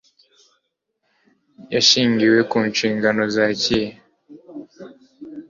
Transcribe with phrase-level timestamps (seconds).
[1.71, 3.89] hashingiwe ku nshingano za kiye